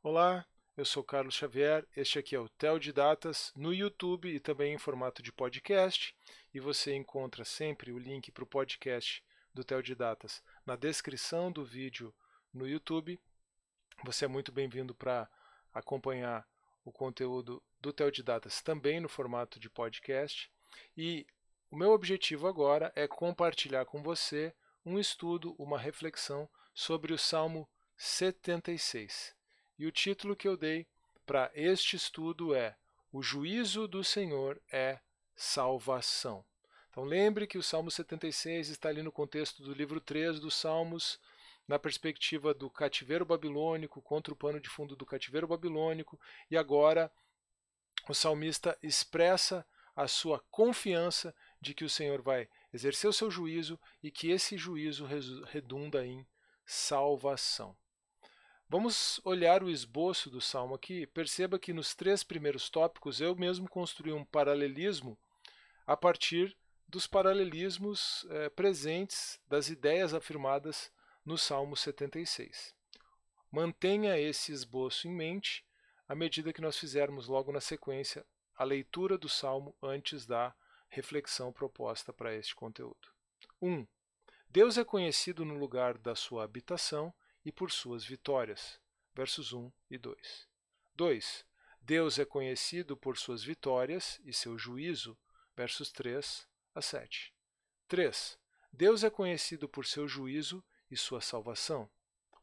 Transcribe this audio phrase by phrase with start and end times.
[0.00, 0.46] Olá,
[0.76, 4.72] eu sou Carlos Xavier, este aqui é o Tel de Datas no YouTube e também
[4.72, 6.14] em formato de podcast.
[6.54, 11.50] E você encontra sempre o link para o podcast do Tel de Datas na descrição
[11.50, 12.14] do vídeo
[12.54, 13.20] no YouTube.
[14.04, 15.28] Você é muito bem-vindo para
[15.74, 16.46] acompanhar
[16.84, 20.48] o conteúdo do Tel de Datas também no formato de podcast.
[20.96, 21.26] E
[21.72, 24.54] o meu objetivo agora é compartilhar com você
[24.86, 29.36] um estudo, uma reflexão sobre o Salmo 76.
[29.78, 30.86] E o título que eu dei
[31.24, 32.76] para este estudo é
[33.12, 34.98] O juízo do Senhor é
[35.36, 36.44] salvação.
[36.90, 41.20] Então lembre que o Salmo 76 está ali no contexto do livro 3 dos Salmos,
[41.68, 46.18] na perspectiva do cativeiro babilônico, contra o pano de fundo do cativeiro babilônico,
[46.50, 47.12] e agora
[48.08, 49.64] o salmista expressa
[49.94, 54.56] a sua confiança de que o Senhor vai exercer o seu juízo e que esse
[54.56, 55.06] juízo
[55.44, 56.26] redunda em
[56.64, 57.76] salvação.
[58.70, 61.06] Vamos olhar o esboço do salmo aqui.
[61.06, 65.18] Perceba que nos três primeiros tópicos eu mesmo construí um paralelismo
[65.86, 66.54] a partir
[66.86, 70.92] dos paralelismos eh, presentes das ideias afirmadas
[71.24, 72.74] no Salmo 76.
[73.50, 75.64] Mantenha esse esboço em mente
[76.06, 78.22] à medida que nós fizermos logo na sequência
[78.54, 80.54] a leitura do Salmo antes da
[80.90, 83.08] reflexão proposta para este conteúdo.
[83.62, 83.70] 1.
[83.70, 83.86] Um,
[84.50, 87.14] Deus é conhecido no lugar da sua habitação
[87.48, 88.78] e por suas vitórias.
[89.14, 90.46] Versos 1 e 2.
[90.94, 91.46] 2.
[91.80, 95.16] Deus é conhecido por suas vitórias e seu juízo.
[95.56, 97.34] Versos 3 a 7.
[97.88, 98.38] 3.
[98.70, 101.90] Deus é conhecido por seu juízo e sua salvação.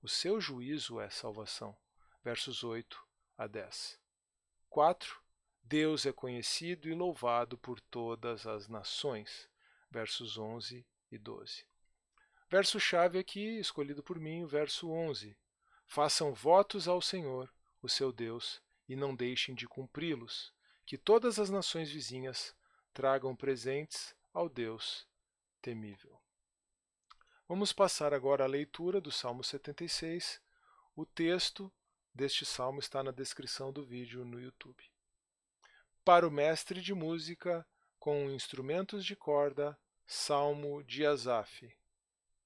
[0.00, 1.76] O seu juízo é salvação.
[2.22, 3.04] Versos 8
[3.36, 3.98] a 10.
[4.70, 5.20] 4.
[5.64, 9.50] Deus é conhecido e louvado por todas as nações.
[9.90, 11.71] Versos 11 e 12.
[12.52, 15.34] Verso-chave aqui, escolhido por mim, o verso 11.
[15.86, 17.50] Façam votos ao Senhor,
[17.80, 20.52] o seu Deus, e não deixem de cumpri-los.
[20.84, 22.54] Que todas as nações vizinhas
[22.92, 25.08] tragam presentes ao Deus
[25.62, 26.20] temível.
[27.48, 30.38] Vamos passar agora à leitura do Salmo 76.
[30.94, 31.72] O texto
[32.14, 34.84] deste salmo está na descrição do vídeo no YouTube.
[36.04, 37.66] Para o mestre de música,
[37.98, 39.74] com instrumentos de corda,
[40.06, 41.74] Salmo de Asaf.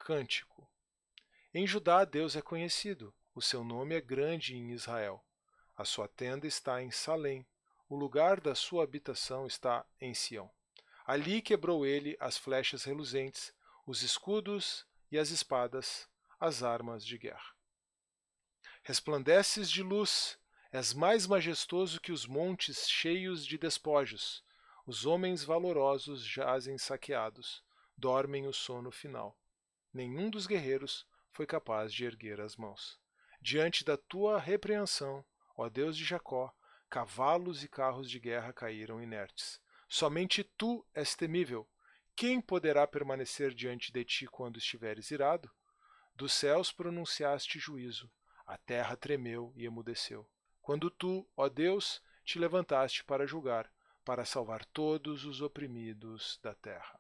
[0.07, 0.71] Cântico.
[1.53, 5.21] Em Judá Deus é conhecido, o seu nome é grande em Israel.
[5.77, 7.45] A sua tenda está em Salém,
[7.89, 10.49] o lugar da sua habitação está em Sião.
[11.05, 13.53] Ali quebrou ele as flechas reluzentes,
[13.85, 16.09] os escudos e as espadas,
[16.39, 17.53] as armas de guerra.
[18.85, 20.39] Resplandeces de luz,
[20.71, 24.45] és mais majestoso que os montes cheios de despojos.
[24.87, 27.61] Os homens valorosos jazem saqueados,
[27.99, 29.37] dormem o sono final
[29.97, 33.01] nenhum dos guerreiros foi capaz de erguer as mãos.
[33.41, 35.25] Diante da tua repreensão,
[35.57, 36.55] ó Deus de Jacó,
[36.89, 39.61] cavalos e carros de guerra caíram inertes.
[39.89, 41.67] Somente tu és temível.
[42.15, 45.51] Quem poderá permanecer diante de ti quando estiveres irado?
[46.15, 48.11] Dos céus pronunciaste juízo,
[48.47, 50.29] a terra tremeu e emudeceu.
[50.61, 53.71] Quando tu, ó Deus, te levantaste para julgar,
[54.05, 56.99] para salvar todos os oprimidos da terra.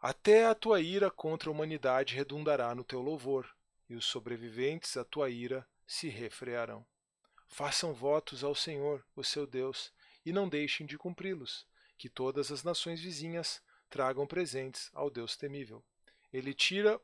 [0.00, 3.52] Até a tua ira contra a humanidade redundará no teu louvor,
[3.90, 6.86] e os sobreviventes à tua ira se refrearão.
[7.48, 9.92] Façam votos ao Senhor, o seu Deus,
[10.24, 11.66] e não deixem de cumpri-los,
[11.96, 13.60] que todas as nações vizinhas
[13.90, 15.82] tragam presentes ao Deus temível.
[16.32, 17.00] Ele tira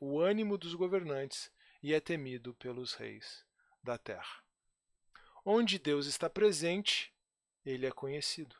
[0.00, 1.48] o ânimo dos governantes
[1.80, 3.44] e é temido pelos reis
[3.84, 4.42] da terra.
[5.44, 7.12] Onde Deus está presente,
[7.64, 8.56] ele é conhecido.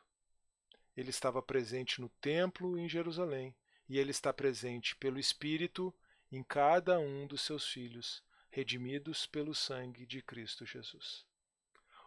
[0.95, 3.53] Ele estava presente no templo em Jerusalém
[3.87, 5.93] e ele está presente pelo Espírito
[6.31, 11.25] em cada um dos seus filhos, redimidos pelo sangue de Cristo Jesus.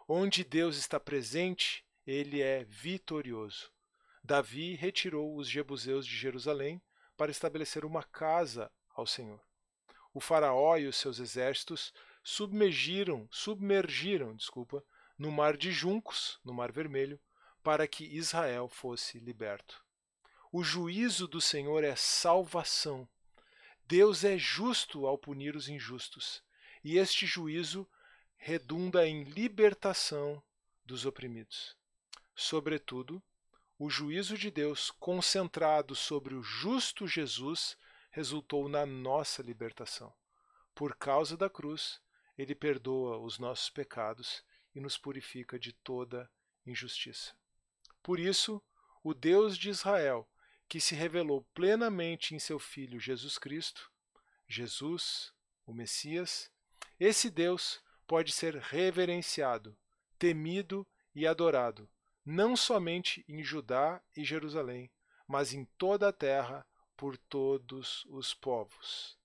[0.07, 3.71] Onde Deus está presente, ele é vitorioso.
[4.23, 6.81] Davi retirou os jebuseus de Jerusalém
[7.15, 9.41] para estabelecer uma casa ao Senhor.
[10.13, 11.93] O faraó e os seus exércitos
[12.23, 14.83] submergiram, submergiram, desculpa,
[15.17, 17.19] no mar de juncos, no mar vermelho,
[17.63, 19.83] para que Israel fosse liberto.
[20.51, 23.07] O juízo do Senhor é salvação.
[23.85, 26.41] Deus é justo ao punir os injustos,
[26.83, 27.87] e este juízo
[28.37, 30.41] redunda em libertação
[30.85, 31.75] dos oprimidos.
[32.33, 33.21] Sobretudo,
[33.77, 37.77] o juízo de Deus concentrado sobre o justo Jesus
[38.09, 40.13] resultou na nossa libertação.
[40.73, 41.99] Por causa da cruz,
[42.37, 46.29] ele perdoa os nossos pecados e nos purifica de toda
[46.65, 47.35] injustiça.
[48.01, 48.63] Por isso,
[49.03, 50.27] o Deus de Israel
[50.67, 53.91] que se revelou plenamente em seu Filho Jesus Cristo,
[54.47, 55.33] Jesus,
[55.65, 56.51] o Messias,
[56.99, 59.77] esse Deus pode ser reverenciado,
[60.17, 61.89] temido e adorado,
[62.25, 64.91] não somente em Judá e Jerusalém,
[65.27, 66.65] mas em toda a terra
[66.95, 69.17] por todos os povos.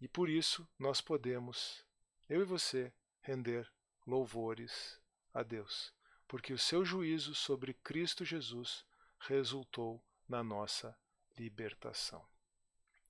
[0.00, 1.84] E por isso nós podemos,
[2.28, 2.92] eu e você,
[3.22, 3.68] render
[4.06, 5.00] louvores
[5.32, 5.92] a Deus,
[6.28, 8.84] porque o seu juízo sobre Cristo Jesus
[9.18, 10.96] resultou na nossa
[11.38, 12.24] libertação.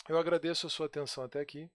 [0.09, 1.71] Eu agradeço a sua atenção até aqui.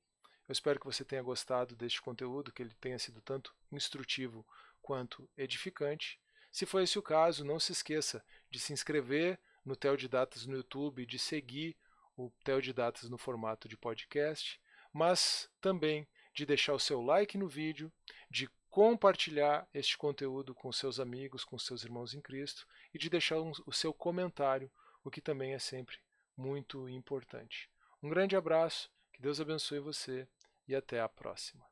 [0.48, 4.46] Eu espero que você tenha gostado deste conteúdo, que ele tenha sido tanto instrutivo
[4.82, 6.20] quanto edificante.
[6.52, 11.06] Se for esse o caso, não se esqueça de se inscrever no Teodidatas no YouTube,
[11.06, 11.78] de seguir
[12.18, 14.60] o Teodidatas no formato de podcast,
[14.92, 17.92] mas também de deixar o seu like no vídeo,
[18.30, 23.38] de compartilhar este conteúdo com seus amigos, com seus irmãos em Cristo e de deixar
[23.38, 24.72] o seu comentário,
[25.04, 25.98] o que também é sempre
[26.36, 27.70] muito importante.
[28.02, 30.28] Um grande abraço, que Deus abençoe você
[30.68, 31.71] e até a próxima.